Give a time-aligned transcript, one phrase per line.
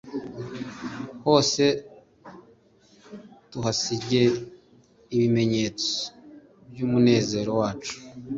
[1.25, 1.65] hose
[3.51, 4.23] tuhasige
[5.15, 5.91] ibimenyetso
[6.71, 7.95] by'umunezero wacu